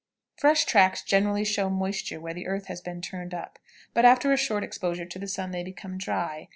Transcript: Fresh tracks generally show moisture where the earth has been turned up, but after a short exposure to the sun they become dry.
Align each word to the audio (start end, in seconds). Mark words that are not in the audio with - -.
Fresh 0.35 0.65
tracks 0.65 1.03
generally 1.03 1.45
show 1.45 1.69
moisture 1.69 2.19
where 2.19 2.33
the 2.33 2.47
earth 2.47 2.65
has 2.65 2.81
been 2.81 3.01
turned 3.03 3.35
up, 3.35 3.59
but 3.93 4.03
after 4.03 4.33
a 4.33 4.35
short 4.37 4.63
exposure 4.63 5.05
to 5.05 5.19
the 5.19 5.27
sun 5.27 5.51
they 5.51 5.61
become 5.61 5.99
dry. 5.99 6.49